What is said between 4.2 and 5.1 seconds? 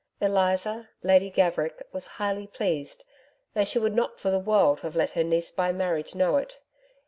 the world have